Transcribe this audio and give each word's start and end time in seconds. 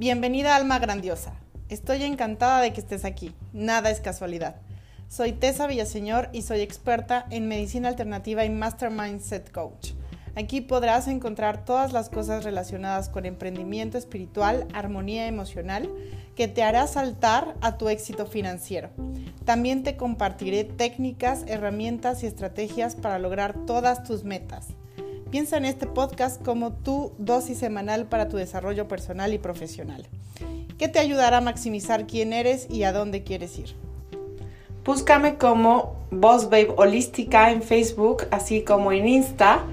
Bienvenida 0.00 0.56
Alma 0.56 0.78
Grandiosa. 0.78 1.34
Estoy 1.68 2.04
encantada 2.04 2.62
de 2.62 2.72
que 2.72 2.80
estés 2.80 3.04
aquí. 3.04 3.34
Nada 3.52 3.90
es 3.90 4.00
casualidad. 4.00 4.56
Soy 5.08 5.32
Tessa 5.32 5.66
Villaseñor 5.66 6.30
y 6.32 6.40
soy 6.40 6.62
experta 6.62 7.26
en 7.28 7.48
medicina 7.48 7.88
alternativa 7.88 8.46
y 8.46 8.48
Master 8.48 8.90
Mindset 8.90 9.52
Coach. 9.52 9.90
Aquí 10.36 10.62
podrás 10.62 11.06
encontrar 11.06 11.66
todas 11.66 11.92
las 11.92 12.08
cosas 12.08 12.44
relacionadas 12.44 13.10
con 13.10 13.26
emprendimiento 13.26 13.98
espiritual, 13.98 14.66
armonía 14.72 15.26
emocional, 15.26 15.90
que 16.34 16.48
te 16.48 16.62
hará 16.62 16.86
saltar 16.86 17.54
a 17.60 17.76
tu 17.76 17.90
éxito 17.90 18.24
financiero. 18.24 18.88
También 19.44 19.82
te 19.82 19.98
compartiré 19.98 20.64
técnicas, 20.64 21.44
herramientas 21.46 22.22
y 22.22 22.26
estrategias 22.26 22.94
para 22.94 23.18
lograr 23.18 23.66
todas 23.66 24.02
tus 24.02 24.24
metas. 24.24 24.68
Piensa 25.30 25.58
en 25.58 25.64
este 25.64 25.86
podcast 25.86 26.44
como 26.44 26.72
tu 26.72 27.12
dosis 27.18 27.56
semanal 27.56 28.06
para 28.06 28.28
tu 28.28 28.36
desarrollo 28.36 28.88
personal 28.88 29.32
y 29.32 29.38
profesional, 29.38 30.08
que 30.76 30.88
te 30.88 30.98
ayudará 30.98 31.36
a 31.36 31.40
maximizar 31.40 32.08
quién 32.08 32.32
eres 32.32 32.66
y 32.68 32.82
a 32.82 32.92
dónde 32.92 33.22
quieres 33.22 33.56
ir. 33.56 33.76
Búscame 34.84 35.36
como 35.36 35.94
Boss 36.10 36.46
Babe 36.46 36.74
Holística 36.76 37.52
en 37.52 37.62
Facebook, 37.62 38.26
así 38.32 38.64
como 38.64 38.90
en 38.90 39.06
Insta, 39.06 39.64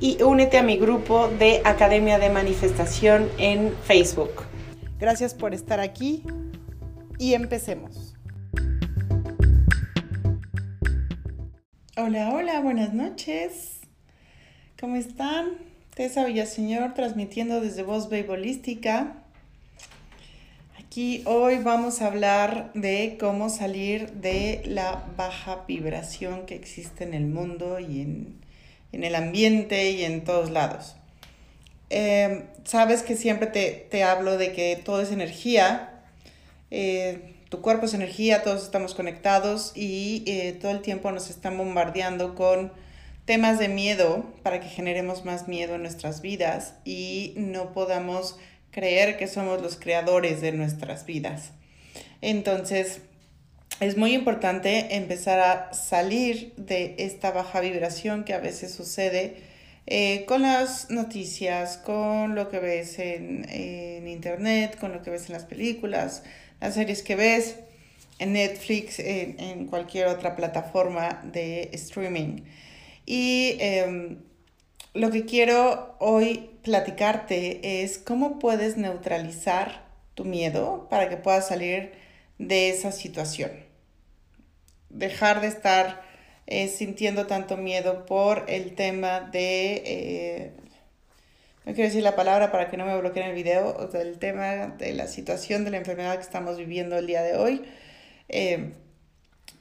y 0.00 0.20
únete 0.20 0.58
a 0.58 0.64
mi 0.64 0.78
grupo 0.78 1.28
de 1.28 1.62
Academia 1.64 2.18
de 2.18 2.30
Manifestación 2.30 3.28
en 3.38 3.72
Facebook. 3.84 4.32
Gracias 4.98 5.32
por 5.32 5.54
estar 5.54 5.78
aquí 5.78 6.24
y 7.20 7.34
empecemos. 7.34 8.16
Hola, 11.96 12.32
hola, 12.34 12.60
buenas 12.60 12.92
noches. 12.92 13.83
¿Cómo 14.84 14.96
están? 14.96 15.52
Tessa 15.94 16.26
Villaseñor 16.26 16.92
transmitiendo 16.92 17.62
desde 17.62 17.82
Voz 17.82 18.06
Holística. 18.28 19.14
Aquí 20.78 21.22
hoy 21.24 21.56
vamos 21.56 22.02
a 22.02 22.08
hablar 22.08 22.70
de 22.74 23.16
cómo 23.18 23.48
salir 23.48 24.12
de 24.12 24.60
la 24.66 25.02
baja 25.16 25.64
vibración 25.66 26.44
que 26.44 26.54
existe 26.54 27.02
en 27.02 27.14
el 27.14 27.24
mundo 27.24 27.80
y 27.80 28.02
en, 28.02 28.42
el 28.92 29.14
ambiente 29.14 29.90
y 29.90 30.04
en 30.04 30.22
todos 30.22 30.50
lados. 30.50 30.96
Em, 31.88 32.42
sabes 32.64 33.02
que 33.02 33.16
siempre 33.16 33.46
te, 33.46 34.04
hablo 34.04 34.36
de 34.36 34.52
que 34.52 34.78
todo 34.84 35.00
es 35.00 35.10
energía, 35.10 36.02
eh, 36.70 37.32
tu 37.48 37.62
cuerpo 37.62 37.86
es 37.86 37.94
energía, 37.94 38.42
todos 38.42 38.62
estamos 38.62 38.94
conectados 38.94 39.72
y 39.74 40.24
eh, 40.26 40.52
todo 40.60 40.72
el 40.72 40.82
tiempo 40.82 41.10
nos 41.10 41.30
están 41.30 41.56
bombardeando 41.56 42.34
con 42.34 42.83
temas 43.24 43.58
de 43.58 43.68
miedo 43.68 44.24
para 44.42 44.60
que 44.60 44.68
generemos 44.68 45.24
más 45.24 45.48
miedo 45.48 45.76
en 45.76 45.82
nuestras 45.82 46.20
vidas 46.20 46.74
y 46.84 47.34
no 47.36 47.72
podamos 47.72 48.38
creer 48.70 49.16
que 49.16 49.28
somos 49.28 49.62
los 49.62 49.76
creadores 49.76 50.40
de 50.40 50.52
nuestras 50.52 51.06
vidas. 51.06 51.52
Entonces, 52.20 53.00
es 53.80 53.96
muy 53.96 54.12
importante 54.12 54.96
empezar 54.96 55.40
a 55.40 55.72
salir 55.72 56.52
de 56.56 56.96
esta 56.98 57.30
baja 57.30 57.60
vibración 57.60 58.24
que 58.24 58.34
a 58.34 58.38
veces 58.38 58.72
sucede 58.72 59.36
eh, 59.86 60.24
con 60.26 60.42
las 60.42 60.90
noticias, 60.90 61.78
con 61.78 62.34
lo 62.34 62.48
que 62.50 62.58
ves 62.58 62.98
en, 62.98 64.06
internet, 64.06 64.78
con 64.78 64.92
lo 64.92 65.02
que 65.02 65.10
ves 65.10 65.26
en 65.26 65.32
las 65.32 65.44
películas, 65.44 66.22
las 66.60 66.74
series 66.74 67.02
que 67.02 67.16
ves 67.16 67.56
en 68.18 68.34
Netflix, 68.34 68.98
en 69.00 69.66
cualquier 69.66 70.06
otra 70.06 70.36
plataforma 70.36 71.20
de 71.24 71.70
streaming. 71.72 72.42
Y 73.06 73.56
em, 73.60 74.18
lo 74.94 75.10
que 75.10 75.24
quiero 75.24 75.96
hoy 75.98 76.50
platicarte 76.62 77.82
es 77.82 77.98
cómo 77.98 78.38
puedes 78.38 78.76
neutralizar 78.76 79.84
tu 80.14 80.24
miedo 80.24 80.86
para 80.88 81.08
que 81.08 81.16
puedas 81.16 81.48
salir 81.48 81.92
de 82.38 82.70
esa 82.70 82.92
situación. 82.92 83.50
Dejar 84.88 85.40
de 85.40 85.48
estar 85.48 86.02
eh, 86.46 86.68
sintiendo 86.68 87.26
tanto 87.26 87.56
miedo 87.56 88.06
por 88.06 88.44
el 88.48 88.74
tema 88.74 89.20
de... 89.20 89.82
Eh, 89.84 90.52
no 91.64 91.72
quiero 91.72 91.88
decir 91.88 92.02
la 92.02 92.14
palabra 92.14 92.52
para 92.52 92.70
que 92.70 92.76
no 92.76 92.84
me 92.84 92.98
bloqueen 92.98 93.28
el 93.28 93.34
video, 93.34 93.74
o 93.76 93.86
del 93.86 94.18
tema 94.18 94.66
de 94.66 94.92
la 94.92 95.06
situación 95.06 95.64
de 95.64 95.70
la 95.70 95.78
enfermedad 95.78 96.16
que 96.16 96.22
estamos 96.22 96.58
viviendo 96.58 96.98
el 96.98 97.06
día 97.06 97.22
de 97.22 97.36
hoy. 97.36 97.62
Eh, 98.28 98.74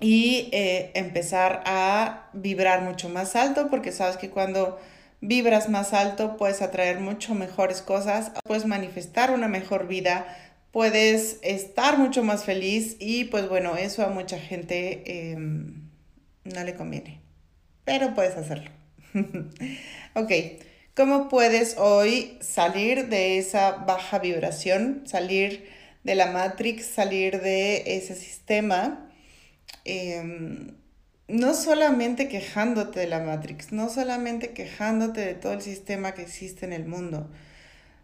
y 0.04 0.50
eh, 0.52 0.92
empezar 0.96 1.64
a 1.66 2.30
vibrar 2.34 2.82
mucho 2.82 3.08
más 3.08 3.38
alto, 3.38 3.70
porque 3.70 3.94
sabes 3.94 4.18
que 4.18 4.30
cuando 4.30 4.78
vibras 5.22 5.70
más 5.70 5.94
alto 5.94 6.36
puedes 6.36 6.62
atraer 6.62 7.00
mucho 7.00 7.36
mejores 7.36 7.82
cosas, 7.82 8.34
puedes 8.44 8.66
manifestar 8.66 9.32
una 9.32 9.48
mejor 9.48 9.88
vida, 9.88 10.28
puedes 10.72 11.40
estar 11.42 11.98
mucho 11.98 12.22
más 12.22 12.44
feliz 12.44 12.98
y 13.00 13.24
pues 13.26 13.48
bueno, 13.48 13.78
eso 13.78 14.04
a 14.04 14.10
mucha 14.10 14.38
gente 14.38 15.32
em, 15.32 15.90
no 16.44 16.64
le 16.66 16.76
conviene, 16.76 17.22
pero 17.86 18.14
puedes 18.14 18.36
hacerlo. 18.36 18.72
ok, 20.16 20.32
¿cómo 20.98 21.30
puedes 21.30 21.78
hoy 21.78 22.38
salir 22.42 23.08
de 23.08 23.38
esa 23.38 23.72
baja 23.72 24.20
vibración, 24.20 25.04
salir 25.06 25.66
de 26.04 26.16
la 26.16 26.26
Matrix, 26.26 26.88
salir 26.88 27.40
de 27.40 27.96
ese 27.96 28.16
sistema? 28.16 29.10
Em, 29.86 30.76
no 31.28 31.54
solamente 31.54 32.28
quejándote 32.28 33.02
de 33.02 33.08
la 33.08 33.20
Matrix, 33.20 33.72
no 33.72 33.90
solamente 33.90 34.52
quejándote 34.52 35.22
de 35.22 35.34
todo 35.34 35.54
el 35.54 35.62
sistema 35.62 36.14
que 36.14 36.22
existe 36.22 36.66
en 36.66 36.74
el 36.74 36.86
mundo. 36.86 37.30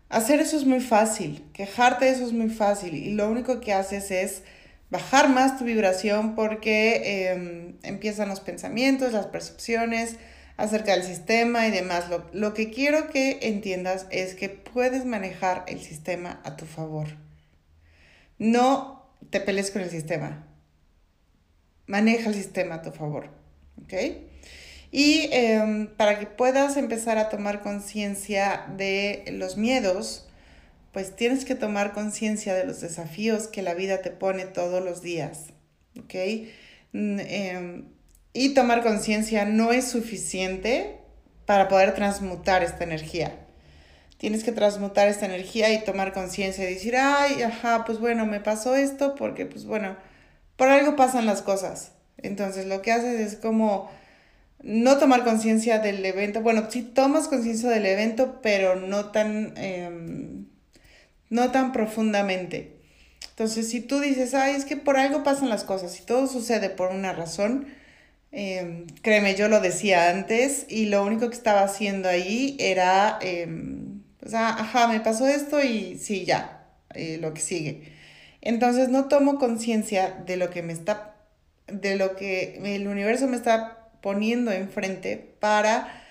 Hacer 0.09 0.39
eso 0.39 0.57
es 0.57 0.65
muy 0.65 0.79
fácil, 0.79 1.45
quejarte 1.53 2.05
de 2.05 2.11
eso 2.11 2.25
es 2.25 2.33
muy 2.33 2.49
fácil 2.49 2.95
y 2.95 3.13
lo 3.13 3.29
único 3.29 3.59
que 3.61 3.73
haces 3.73 4.09
es 4.11 4.43
bajar 4.89 5.29
más 5.29 5.57
tu 5.57 5.65
vibración 5.65 6.35
porque 6.35 7.29
em, 7.29 7.77
empiezan 7.83 8.29
los 8.29 8.39
pensamientos, 8.39 9.13
las 9.13 9.27
percepciones 9.27 10.15
acerca 10.57 10.93
del 10.93 11.03
sistema 11.03 11.67
y 11.67 11.71
demás. 11.71 12.09
Lo, 12.09 12.25
lo 12.33 12.53
que 12.53 12.71
quiero 12.71 13.09
que 13.09 13.39
entiendas 13.43 14.07
es 14.09 14.33
que 14.33 14.49
puedes 14.49 15.05
manejar 15.05 15.63
el 15.67 15.79
sistema 15.81 16.41
a 16.43 16.55
tu 16.55 16.65
favor. 16.65 17.07
No 18.39 19.13
te 19.29 19.39
pelees 19.41 19.69
con 19.71 19.81
el 19.81 19.89
sistema, 19.91 20.48
maneja 21.89 22.29
el 22.29 22.35
sistema 22.35 22.75
a 22.75 22.81
tu 22.83 22.91
favor. 22.91 23.29
Y 24.91 25.29
em, 25.31 25.87
para 25.87 26.19
que 26.19 26.27
puedas 26.27 26.77
empezar 26.77 27.17
a 27.17 27.29
tomar 27.29 27.61
conciencia 27.61 28.65
de 28.77 29.25
los 29.33 29.57
miedos, 29.57 30.27
pues 30.93 31.15
tienes 31.15 31.45
que 31.45 31.55
tomar 31.55 31.93
conciencia 31.93 32.53
de 32.53 32.65
los 32.65 32.79
desafíos 32.81 33.47
que 33.47 33.63
la 33.63 33.73
vida 33.73 34.01
te 34.01 34.11
pone 34.11 34.45
todos 34.45 34.83
los 34.83 35.01
días. 35.01 35.47
¿Ok? 35.99 36.13
Mm, 36.93 37.19
em, 37.19 37.85
y 38.33 38.53
tomar 38.53 38.83
conciencia 38.83 39.45
no 39.45 39.71
es 39.71 39.85
suficiente 39.87 40.97
para 41.45 41.67
poder 41.67 41.95
transmutar 41.95 42.61
esta 42.63 42.83
energía. 42.83 43.35
Tienes 44.17 44.43
que 44.43 44.51
transmutar 44.51 45.07
esta 45.07 45.25
energía 45.25 45.73
y 45.73 45.83
tomar 45.83 46.13
conciencia 46.13 46.69
y 46.69 46.73
decir, 46.75 46.95
ay, 46.97 47.41
ajá, 47.41 47.83
pues 47.85 47.99
bueno, 47.99 48.27
me 48.27 48.39
pasó 48.39 48.75
esto 48.75 49.15
porque, 49.15 49.45
pues 49.47 49.65
bueno, 49.65 49.95
por 50.59 50.67
algo 50.67 50.95
pasan 50.97 51.25
las 51.25 51.41
cosas. 51.41 51.93
Entonces 52.17 52.67
lo 52.67 52.83
que 52.83 52.91
haces 52.91 53.19
es 53.21 53.39
como 53.39 53.89
no 54.61 54.97
tomar 54.97 55.23
conciencia 55.23 55.79
del 55.79 56.05
evento. 56.05 56.41
Bueno, 56.41 56.69
sí 56.69 56.83
tomas 56.83 57.29
conciencia 57.29 57.69
del 57.69 57.85
evento, 57.85 58.41
pero 58.43 58.75
no 58.75 59.05
tan, 59.05 59.53
em, 59.57 60.45
no 61.29 61.51
tan 61.51 61.71
profundamente. 61.71 62.75
Entonces, 63.29 63.69
si 63.69 63.79
tú 63.79 64.01
dices, 64.01 64.33
ay, 64.33 64.55
es 64.55 64.65
que 64.65 64.75
por 64.75 64.97
algo 64.97 65.23
pasan 65.23 65.47
las 65.49 65.63
cosas 65.63 65.97
y 65.99 66.03
todo 66.03 66.27
sucede 66.27 66.69
por 66.69 66.91
una 66.91 67.13
razón, 67.13 67.67
em, 68.31 68.85
créeme, 69.01 69.35
yo 69.35 69.47
lo 69.47 69.61
decía 69.61 70.09
antes 70.09 70.65
y 70.69 70.87
lo 70.87 71.05
único 71.05 71.29
que 71.29 71.35
estaba 71.35 71.63
haciendo 71.63 72.09
ahí 72.09 72.57
era, 72.59 73.17
em, 73.21 74.01
pues, 74.19 74.33
ajá, 74.33 74.87
me 74.89 74.99
pasó 74.99 75.25
esto 75.27 75.63
y 75.63 75.97
sí, 75.97 76.25
ya, 76.25 76.67
eh, 76.93 77.17
lo 77.21 77.33
que 77.33 77.41
sigue. 77.41 77.98
Entonces 78.41 78.89
no 78.89 79.07
tomo 79.07 79.37
conciencia 79.37 80.17
de 80.25 80.37
lo 80.37 80.49
que 80.49 80.63
me 80.63 80.73
está, 80.73 81.15
de 81.67 81.95
lo 81.95 82.15
que 82.15 82.59
el 82.75 82.87
universo 82.87 83.27
me 83.27 83.35
está 83.35 83.89
poniendo 84.01 84.51
enfrente 84.51 85.35
para 85.39 86.03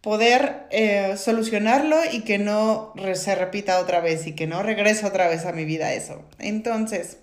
poder 0.00 0.66
eh, 0.70 1.16
solucionarlo 1.16 1.98
y 2.10 2.22
que 2.22 2.38
no 2.38 2.94
se 3.14 3.34
repita 3.34 3.80
otra 3.80 4.00
vez 4.00 4.26
y 4.26 4.34
que 4.34 4.46
no 4.46 4.62
regrese 4.62 5.06
otra 5.06 5.28
vez 5.28 5.44
a 5.44 5.52
mi 5.52 5.64
vida 5.64 5.92
eso. 5.92 6.24
Entonces, 6.38 7.18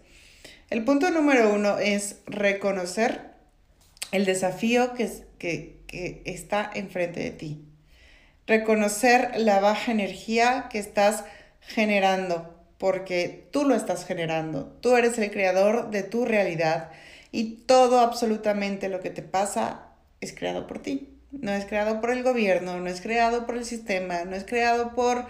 el 0.70 0.84
punto 0.84 1.10
número 1.10 1.54
uno 1.54 1.80
es 1.80 2.18
reconocer 2.28 3.32
el 4.12 4.26
desafío 4.26 4.94
que, 4.94 5.10
que, 5.40 5.82
que 5.88 6.22
está 6.26 6.70
enfrente 6.74 7.22
de 7.22 7.32
ti. 7.32 7.64
Reconocer 8.46 9.32
la 9.38 9.60
baja 9.60 9.92
energía 9.92 10.68
que 10.70 10.80
estás 10.80 11.26
generando 11.62 12.57
porque 12.78 13.48
tú 13.52 13.66
lo 13.66 13.76
estás 13.76 14.06
generando, 14.06 14.78
tú 14.82 14.96
eres 14.96 15.18
el 15.18 15.32
creador 15.32 15.90
de 15.90 16.04
tu 16.04 16.26
realidad 16.26 16.92
y 17.32 17.56
todo 17.66 18.00
absolutamente 18.00 18.90
lo 18.90 19.00
que 19.00 19.10
te 19.10 19.22
pasa 19.22 19.88
es 20.22 20.34
creado 20.34 20.68
por 20.68 20.80
ti. 20.80 21.14
No 21.32 21.52
es 21.52 21.66
creado 21.66 22.00
por 22.00 22.12
el 22.12 22.24
gobierno, 22.24 22.80
no 22.80 22.88
es 22.88 23.02
creado 23.02 23.46
por 23.46 23.58
el 23.58 23.66
sistema, 23.66 24.24
no 24.24 24.36
es 24.36 24.46
creado 24.46 24.96
por 24.96 25.26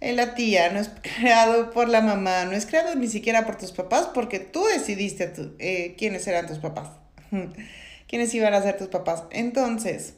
en 0.00 0.16
la 0.16 0.34
tía, 0.34 0.70
no 0.70 0.78
es 0.78 0.90
creado 1.02 1.70
por 1.70 1.88
la 1.88 2.00
mamá, 2.00 2.44
no 2.44 2.52
es 2.52 2.66
creado 2.66 2.94
ni 2.94 3.08
siquiera 3.08 3.46
por 3.46 3.56
tus 3.56 3.72
papás, 3.72 4.10
porque 4.14 4.40
tú 4.40 4.64
decidiste 4.64 5.32
eh, 5.58 5.94
quiénes 5.98 6.26
eran 6.26 6.46
tus 6.46 6.58
papás, 6.58 6.90
quiénes 8.08 8.34
iban 8.34 8.54
a 8.54 8.62
ser 8.62 8.76
tus 8.76 8.88
papás. 8.88 9.24
Entonces, 9.30 10.14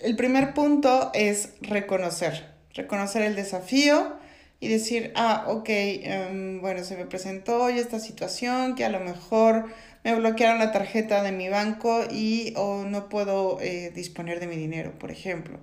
el 0.00 0.16
primer 0.16 0.54
punto 0.54 1.10
es 1.14 1.50
reconocer, 1.60 2.52
reconocer 2.74 3.22
el 3.22 3.36
desafío 3.36 4.16
y 4.64 4.68
decir, 4.68 5.12
ah, 5.14 5.44
ok, 5.48 5.68
em, 5.68 6.60
bueno, 6.62 6.84
se 6.84 6.96
me 6.96 7.04
presentó 7.04 7.64
hoy 7.64 7.78
esta 7.78 8.00
situación 8.00 8.74
que 8.74 8.86
a 8.86 8.88
lo 8.88 8.98
mejor 8.98 9.66
me 10.04 10.14
bloquearon 10.14 10.58
la 10.58 10.72
tarjeta 10.72 11.22
de 11.22 11.32
mi 11.32 11.50
banco 11.50 12.04
y 12.10 12.54
no 12.56 13.08
puedo 13.10 13.60
eh, 13.60 13.92
disponer 13.94 14.40
de 14.40 14.46
mi 14.46 14.56
dinero, 14.56 14.98
por 14.98 15.10
ejemplo. 15.10 15.58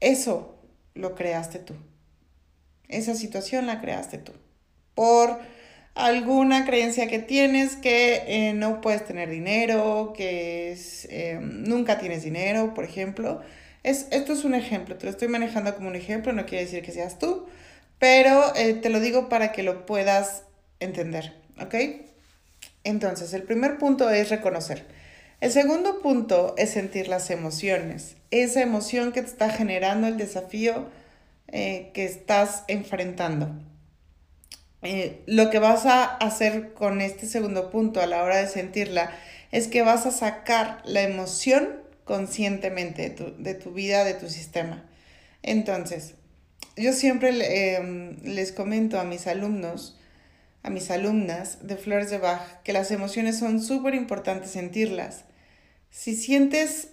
Eso 0.00 0.58
lo 0.94 1.14
creaste 1.14 1.58
tú. 1.58 1.74
Esa 2.88 3.14
situación 3.14 3.66
la 3.66 3.80
creaste 3.80 4.18
tú. 4.18 4.32
Por 4.94 5.38
alguna 5.94 6.66
creencia 6.66 7.08
que 7.08 7.18
tienes 7.18 7.76
que 7.76 8.24
eh, 8.26 8.52
no 8.52 8.82
puedes 8.82 9.06
tener 9.06 9.30
dinero, 9.30 10.12
que 10.14 10.76
eh, 11.08 11.38
nunca 11.40 11.98
tienes 11.98 12.24
dinero, 12.24 12.74
por 12.74 12.84
ejemplo. 12.84 13.40
Es, 13.82 14.06
esto 14.10 14.34
es 14.34 14.44
un 14.44 14.54
ejemplo, 14.54 14.96
te 14.96 15.06
lo 15.06 15.10
estoy 15.10 15.28
manejando 15.28 15.74
como 15.74 15.88
un 15.88 15.96
ejemplo, 15.96 16.32
no 16.34 16.44
quiere 16.44 16.66
decir 16.66 16.82
que 16.82 16.92
seas 16.92 17.18
tú, 17.18 17.46
pero 18.02 18.52
eh, 18.56 18.74
te 18.74 18.90
lo 18.90 18.98
digo 18.98 19.28
para 19.28 19.52
que 19.52 19.62
lo 19.62 19.86
puedas 19.86 20.42
entender, 20.80 21.34
¿ok? 21.60 22.02
Entonces, 22.82 23.32
el 23.32 23.44
primer 23.44 23.78
punto 23.78 24.10
es 24.10 24.28
reconocer. 24.28 24.84
El 25.40 25.52
segundo 25.52 26.02
punto 26.02 26.56
es 26.58 26.70
sentir 26.70 27.06
las 27.06 27.30
emociones, 27.30 28.16
esa 28.32 28.60
emoción 28.60 29.12
que 29.12 29.22
te 29.22 29.28
está 29.28 29.50
generando 29.50 30.08
el 30.08 30.16
desafío 30.16 30.88
que 31.46 31.92
estás 31.94 32.64
enfrentando. 32.66 33.52
Eh, 34.82 35.22
lo 35.26 35.48
que 35.50 35.60
vas 35.60 35.86
a 35.86 36.02
hacer 36.02 36.72
con 36.72 37.00
este 37.00 37.26
segundo 37.26 37.70
punto 37.70 38.00
a 38.00 38.06
la 38.06 38.24
hora 38.24 38.38
de 38.38 38.48
sentirla 38.48 39.12
es 39.52 39.68
que 39.68 39.82
vas 39.82 40.06
a 40.06 40.10
sacar 40.10 40.82
la 40.84 41.02
emoción 41.02 41.80
conscientemente 42.02 43.10
de 43.38 43.54
tu, 43.54 43.70
vida, 43.70 44.02
de 44.02 44.14
tu 44.14 44.28
sistema. 44.28 44.82
Entonces, 45.44 46.14
yo 46.76 46.92
siempre 46.92 47.76
em, 47.76 48.16
les 48.24 48.52
comento 48.52 48.98
a 48.98 49.04
mis 49.04 49.26
alumnos, 49.26 49.98
a 50.62 50.70
mis 50.70 50.90
alumnas 50.90 51.66
de 51.66 51.76
Flores 51.76 52.10
de 52.10 52.18
Bach, 52.18 52.62
que 52.62 52.72
las 52.72 52.90
emociones 52.90 53.38
son 53.38 53.62
súper 53.62 53.94
importantes 53.94 54.50
sentirlas. 54.50 55.24
Si 55.90 56.16
sientes 56.16 56.88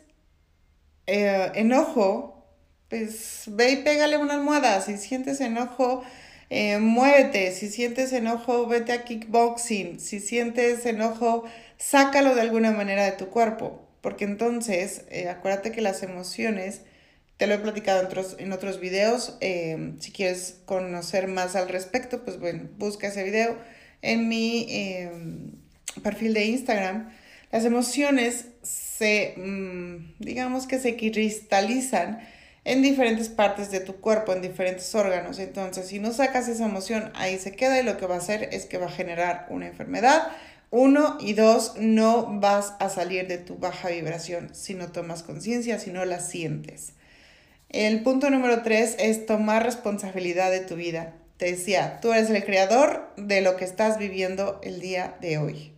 eh, 1.07 1.51
enojo, 1.55 2.45
pues 2.89 3.43
ve 3.47 3.71
y 3.71 3.75
pégale 3.77 4.17
una 4.17 4.35
almohada. 4.35 4.81
Si 4.81 4.97
sientes 4.97 5.41
enojo, 5.41 6.03
eh, 6.49 6.79
muévete, 6.79 7.51
si 7.51 7.69
sientes 7.69 8.11
enojo, 8.11 8.67
vete 8.67 8.91
a 8.91 9.03
kickboxing, 9.03 9.99
si 9.99 10.19
sientes 10.19 10.85
enojo, 10.85 11.45
sácalo 11.77 12.35
de 12.35 12.41
alguna 12.41 12.71
manera 12.71 13.05
de 13.05 13.11
tu 13.11 13.27
cuerpo, 13.29 13.87
porque 14.01 14.25
entonces, 14.25 15.03
eh, 15.09 15.29
acuérdate 15.29 15.71
que 15.71 15.81
las 15.81 16.01
emociones, 16.03 16.81
te 17.39 17.47
lo 17.47 17.53
he 17.53 17.57
platicado 17.57 18.01
en 18.01 18.05
otros, 18.05 18.35
en 18.37 18.51
otros 18.51 18.79
videos, 18.81 19.37
eh, 19.39 19.93
si 19.99 20.11
quieres 20.11 20.57
conocer 20.65 21.27
más 21.27 21.55
al 21.55 21.69
respecto, 21.69 22.23
pues 22.25 22.37
bueno, 22.37 22.69
busca 22.77 23.07
ese 23.07 23.23
video 23.23 23.57
en 24.01 24.27
mi 24.27 24.67
perfil 26.03 26.33
de 26.33 26.45
Instagram. 26.45 27.09
Las 27.49 27.63
emociones 27.63 28.47
se, 28.61 29.35
mm, 29.37 30.15
digamos 30.19 30.67
que 30.67 30.79
se 30.79 30.97
cristalizan 30.97 32.19
en 32.65 32.81
diferentes 32.81 33.29
partes 33.29 33.71
de 33.71 33.79
tu 33.79 34.01
cuerpo, 34.01 34.33
en 34.33 34.41
diferentes 34.41 34.93
órganos. 34.93 35.39
Entonces, 35.39 35.87
si 35.87 35.99
no 35.99 36.11
sacas 36.11 36.49
esa 36.49 36.65
emoción, 36.65 37.09
ahí 37.15 37.39
se 37.39 37.53
queda 37.53 37.79
y 37.79 37.83
lo 37.83 37.95
que 37.95 38.05
va 38.05 38.15
a 38.15 38.19
hacer 38.19 38.49
es 38.51 38.65
que 38.65 38.77
va 38.77 38.87
a 38.87 38.91
generar 38.91 39.47
una 39.49 39.67
enfermedad. 39.67 40.27
Uno 40.71 41.17
y 41.21 41.33
dos, 41.33 41.75
no 41.79 42.39
vas 42.41 42.73
a 42.79 42.89
salir 42.89 43.27
de 43.27 43.37
tu 43.37 43.57
baja 43.57 43.89
vibración 43.89 44.53
si 44.53 44.73
no 44.73 44.91
tomas 44.91 45.23
conciencia, 45.23 45.79
si 45.79 45.91
no 45.91 46.03
la 46.03 46.19
sientes. 46.19 46.93
El 47.69 48.03
punto 48.03 48.29
número 48.29 48.63
tres 48.63 48.95
es 48.99 49.25
tomar 49.25 49.63
responsabilidad 49.63 50.51
de 50.51 50.61
tu 50.61 50.75
vida. 50.75 51.13
Te 51.37 51.51
decía, 51.51 51.99
tú 52.01 52.11
eres 52.11 52.29
el 52.29 52.43
creador 52.43 53.13
de 53.15 53.41
lo 53.41 53.55
que 53.55 53.65
estás 53.65 53.97
viviendo 53.97 54.59
el 54.63 54.81
día 54.81 55.15
de 55.21 55.37
hoy 55.37 55.73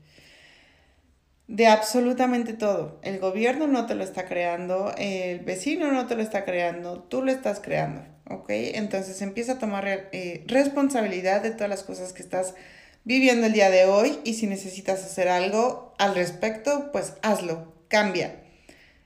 de 1.51 1.67
absolutamente 1.67 2.53
todo. 2.53 2.97
El 3.03 3.19
gobierno 3.19 3.67
no 3.67 3.85
te 3.85 3.93
lo 3.93 4.05
está 4.05 4.25
creando, 4.25 4.93
el 4.97 5.39
vecino 5.41 5.91
no 5.91 6.07
te 6.07 6.15
lo 6.15 6.21
está 6.21 6.45
creando, 6.45 7.03
tú 7.03 7.21
lo 7.21 7.29
estás 7.29 7.59
creando, 7.59 8.03
¿ok? 8.29 8.49
Entonces 8.49 9.21
empieza 9.21 9.53
a 9.53 9.59
tomar 9.59 9.85
eh, 9.85 10.45
responsabilidad 10.47 11.41
de 11.41 11.51
todas 11.51 11.69
las 11.69 11.83
cosas 11.83 12.13
que 12.13 12.23
estás 12.23 12.55
viviendo 13.03 13.47
el 13.47 13.53
día 13.53 13.69
de 13.69 13.83
hoy 13.83 14.17
y 14.23 14.35
si 14.35 14.47
necesitas 14.47 15.03
hacer 15.03 15.27
algo 15.27 15.93
al 15.97 16.15
respecto, 16.15 16.89
pues 16.93 17.15
hazlo, 17.21 17.73
cambia. 17.89 18.37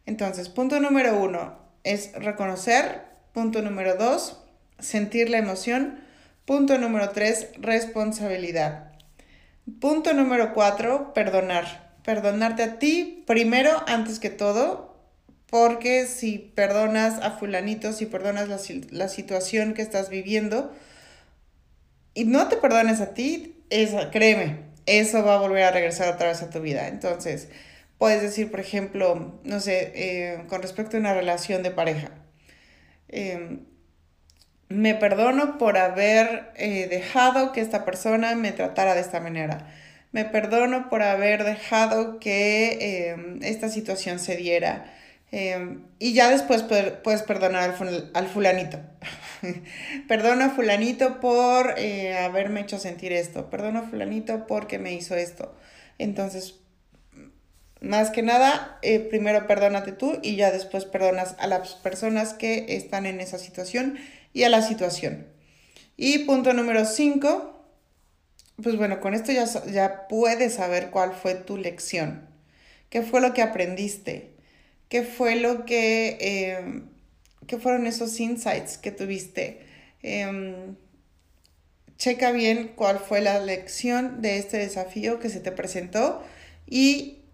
Entonces, 0.06 0.48
punto 0.48 0.80
número 0.80 1.20
uno 1.20 1.65
es 1.86 2.12
reconocer. 2.12 3.04
Punto 3.32 3.62
número 3.62 3.96
dos, 3.96 4.42
sentir 4.80 5.30
la 5.30 5.38
emoción. 5.38 6.00
Punto 6.44 6.78
número 6.78 7.12
tres, 7.12 7.48
responsabilidad. 7.58 8.92
Punto 9.80 10.14
número 10.14 10.54
cuatro, 10.54 11.14
perdonar 11.14 11.86
perdonarte 12.06 12.64
a 12.64 12.80
ti 12.80 13.24
primero, 13.26 13.84
antes 13.88 14.20
que 14.20 14.30
todo, 14.30 14.96
porque 15.50 16.06
si 16.06 16.38
perdonas 16.38 17.20
a 17.22 17.32
fulanito, 17.32 17.92
si 17.94 18.06
perdonas 18.06 18.48
la, 18.92 19.08
situación 19.10 19.74
que 19.74 19.82
estás 19.82 20.10
viviendo 20.10 20.74
y 22.14 22.26
no 22.26 22.48
te 22.48 22.58
perdones 22.58 23.02
a 23.02 23.14
ti, 23.14 23.58
esa, 23.70 24.12
créeme, 24.12 24.60
eso 24.86 25.24
va 25.24 25.36
a 25.36 25.40
volver 25.40 25.64
a 25.64 25.72
regresar 25.72 26.14
otra 26.14 26.28
vez 26.28 26.42
a 26.44 26.50
tu 26.50 26.62
vida. 26.62 26.88
Entonces, 26.88 27.50
puedes 27.98 28.22
decir, 28.22 28.52
por 28.52 28.60
ejemplo, 28.60 29.40
no 29.44 29.60
sé, 29.60 29.92
eh, 29.96 30.44
con 30.48 30.62
respecto 30.62 30.98
a 30.98 31.00
una 31.00 31.14
relación 31.14 31.64
de 31.64 31.72
pareja. 31.72 32.12
Em, 33.08 33.66
me 34.70 34.96
perdono 34.96 35.58
por 35.58 35.78
haber 35.78 36.52
eh, 36.56 36.88
dejado 36.90 37.52
que 37.52 37.62
esta 37.62 37.86
persona 37.86 38.36
me 38.36 38.52
tratara 38.52 38.96
de 38.96 39.02
esta 39.02 39.20
manera 39.20 39.68
me 40.16 40.24
perdono 40.24 40.90
por 40.90 41.04
haber 41.04 41.44
dejado 41.44 42.22
que 42.22 43.10
em, 43.10 43.44
esta 43.44 43.68
situación 43.68 44.18
se 44.18 44.38
diera. 44.38 44.94
Em, 45.34 45.88
y 46.00 46.14
ya 46.14 46.30
después 46.30 46.64
puedes 46.64 47.22
perdonar 47.24 47.76
al, 48.14 48.28
fulanito. 48.30 48.80
Perdono 50.08 50.46
a 50.46 50.50
fulanito 50.52 51.20
por 51.20 51.74
eh, 51.78 52.18
haberme 52.18 52.62
hecho 52.62 52.80
sentir 52.80 53.12
esto. 53.12 53.50
Perdono 53.50 53.80
a 53.80 53.90
fulanito 53.90 54.48
porque 54.48 54.80
me 54.80 54.94
hizo 54.94 55.16
esto. 55.16 55.54
Entonces, 55.98 56.62
más 57.82 58.10
que 58.10 58.22
nada, 58.22 58.80
eh, 58.82 59.00
primero 59.00 59.48
perdónate 59.48 59.92
tú 59.92 60.20
y 60.22 60.36
ya 60.36 60.52
después 60.52 60.86
perdonas 60.86 61.36
a 61.40 61.48
las 61.48 61.76
personas 61.76 62.34
que 62.34 62.66
están 62.76 63.06
en 63.06 63.20
esa 63.20 63.38
situación 63.38 63.98
y 64.34 64.44
a 64.44 64.50
la 64.50 64.62
situación. 64.62 65.28
Y 65.98 66.20
punto 66.20 66.54
número 66.54 66.86
5, 66.86 67.68
pues 68.62 68.78
bueno, 68.78 69.00
con 69.02 69.14
esto 69.14 69.32
ya, 69.32 69.46
ya 69.72 70.08
puedes 70.08 70.56
saber 70.56 70.90
cuál 70.90 71.14
fue 71.14 71.36
tu 71.36 71.58
lección, 71.58 72.28
qué 72.90 73.02
fue 73.02 73.22
lo 73.22 73.34
que 73.34 73.42
aprendiste, 73.42 74.32
qué 74.90 75.04
fue 75.04 75.36
lo 75.36 75.66
que, 75.66 76.18
em, 76.58 76.90
qué 77.48 77.58
fueron 77.58 77.88
esos 77.88 78.20
insights 78.20 78.78
que 78.78 78.92
tuviste. 78.92 79.66
Em, 80.02 80.76
checa 81.98 82.32
bien 82.32 82.74
cuál 82.76 83.00
fue 83.00 83.22
la 83.22 83.40
lección 83.40 84.22
de 84.22 84.38
este 84.38 84.58
desafío 84.58 85.20
que 85.20 85.30
se 85.30 85.40
te 85.40 85.52
presentó 85.52 86.24
y 86.68 87.25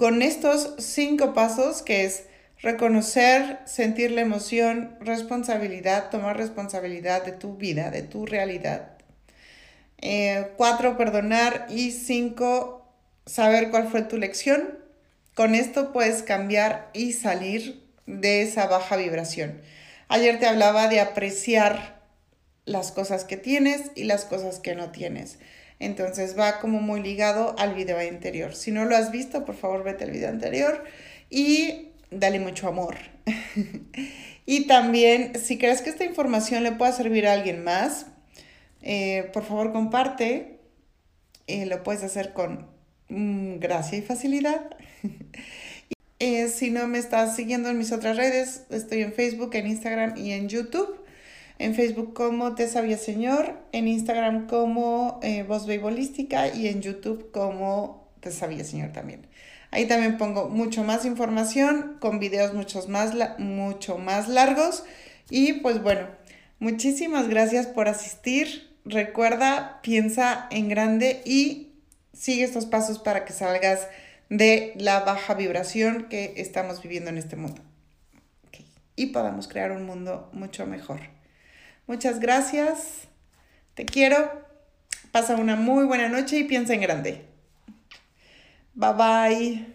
con 0.00 0.22
estos 0.22 0.76
cinco 0.78 1.34
pasos 1.34 1.82
que 1.82 2.06
es 2.06 2.22
reconocer, 2.62 3.58
sentir 3.66 4.10
la 4.12 4.22
emoción, 4.22 4.96
responsabilidad, 5.02 6.08
tomar 6.08 6.38
responsabilidad 6.38 7.22
de 7.22 7.32
tu 7.32 7.58
vida, 7.58 7.90
de 7.90 8.00
tu 8.00 8.24
realidad, 8.24 8.92
eh, 9.98 10.52
cuatro, 10.56 10.96
perdonar. 10.96 11.66
Y 11.68 11.90
cinco, 11.90 12.90
saber 13.26 13.68
cuál 13.68 13.88
fue 13.88 14.00
tu 14.00 14.16
lección. 14.16 14.78
Con 15.34 15.54
esto 15.54 15.92
puedes 15.92 16.22
cambiar 16.22 16.88
y 16.94 17.12
salir 17.12 17.86
de 18.06 18.40
esa 18.40 18.68
baja 18.68 18.96
vibración. 18.96 19.60
Ayer 20.08 20.38
te 20.38 20.46
hablaba 20.46 20.88
de 20.88 21.00
apreciar 21.00 21.99
las 22.70 22.92
cosas 22.92 23.24
que 23.24 23.36
tienes 23.36 23.90
y 23.96 24.04
las 24.04 24.24
cosas 24.24 24.60
que 24.60 24.74
no 24.74 24.90
tienes. 24.90 25.38
Entonces 25.80 26.38
va 26.38 26.60
como 26.60 26.80
muy 26.80 27.02
ligado 27.02 27.56
al 27.58 27.74
video 27.74 27.98
anterior. 27.98 28.54
Si 28.54 28.70
no 28.70 28.84
lo 28.84 28.96
has 28.96 29.10
visto, 29.10 29.44
por 29.44 29.56
favor 29.56 29.82
vete 29.82 30.04
al 30.04 30.12
video 30.12 30.28
anterior 30.28 30.84
y 31.30 31.88
dale 32.10 32.38
mucho 32.38 32.68
amor. 32.68 32.96
y 34.46 34.66
también, 34.66 35.32
si 35.40 35.58
crees 35.58 35.82
que 35.82 35.90
esta 35.90 36.04
información 36.04 36.62
le 36.62 36.72
pueda 36.72 36.92
servir 36.92 37.26
a 37.26 37.32
alguien 37.32 37.64
más, 37.64 38.06
eh, 38.82 39.30
por 39.32 39.44
favor, 39.44 39.72
comparte. 39.72 40.60
Eh, 41.46 41.66
lo 41.66 41.82
puedes 41.82 42.04
hacer 42.04 42.32
con 42.32 42.68
mm, 43.08 43.58
gracia 43.58 43.98
y 43.98 44.02
facilidad. 44.02 44.76
Eh, 46.22 46.48
si 46.48 46.70
no 46.70 46.86
me 46.86 46.98
estás 46.98 47.34
siguiendo 47.34 47.70
en 47.70 47.78
mis 47.78 47.92
otras 47.92 48.18
redes, 48.18 48.64
estoy 48.68 49.00
en 49.00 49.14
Facebook, 49.14 49.54
en 49.54 49.66
Instagram 49.66 50.18
y 50.18 50.32
en 50.32 50.50
YouTube. 50.50 50.99
En 51.60 51.74
Facebook 51.74 52.14
como 52.14 52.54
Te 52.54 52.66
Sabía 52.66 52.96
Señor, 52.96 53.54
en 53.72 53.86
Instagram 53.86 54.46
como 54.46 55.20
eh, 55.22 55.42
Voz 55.42 55.66
Beibolística 55.66 56.48
y 56.48 56.68
en 56.68 56.80
YouTube 56.80 57.30
como 57.32 58.08
Te 58.20 58.32
Sabía 58.32 58.64
Señor 58.64 58.92
también. 58.92 59.26
Ahí 59.70 59.86
también 59.86 60.16
pongo 60.16 60.48
mucho 60.48 60.84
más 60.84 61.04
información 61.04 61.98
con 62.00 62.18
videos 62.18 62.54
muchos 62.54 62.88
más 62.88 63.14
mucho 63.38 63.98
más 63.98 64.26
largos. 64.28 64.84
Y 65.28 65.52
pues 65.52 65.82
bueno, 65.82 66.08
muchísimas 66.60 67.28
gracias 67.28 67.66
por 67.66 67.88
asistir. 67.88 68.74
Recuerda, 68.86 69.80
piensa 69.82 70.48
en 70.50 70.70
grande 70.70 71.20
y 71.26 71.74
sigue 72.14 72.42
estos 72.42 72.64
pasos 72.64 72.98
para 72.98 73.26
que 73.26 73.34
salgas 73.34 73.86
de 74.30 74.72
la 74.76 75.00
baja 75.00 75.34
vibración 75.34 76.06
que 76.08 76.32
estamos 76.38 76.80
viviendo 76.80 77.10
en 77.10 77.18
este 77.18 77.36
mundo. 77.36 77.60
Y 78.96 79.06
podamos 79.08 79.46
crear 79.46 79.72
un 79.72 79.84
mundo 79.84 80.30
mucho 80.32 80.66
mejor. 80.66 81.19
Muchas 81.90 82.20
gracias. 82.20 83.08
Te 83.74 83.84
quiero. 83.84 84.30
Pasa 85.10 85.34
una 85.34 85.56
muy 85.56 85.86
buena 85.86 86.08
noche 86.08 86.38
y 86.38 86.44
piensa 86.44 86.72
en 86.72 86.82
grande. 86.82 87.26
Bye 88.74 88.92
bye. 88.92 89.66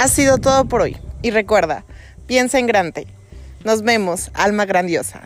Ha 0.00 0.06
sido 0.06 0.38
todo 0.38 0.66
por 0.66 0.82
hoy. 0.82 0.96
Y 1.20 1.32
recuerda, 1.32 1.84
piensa 2.28 2.60
en 2.60 2.68
grande. 2.68 3.08
Nos 3.64 3.82
vemos, 3.82 4.30
alma 4.34 4.66
grandiosa. 4.66 5.22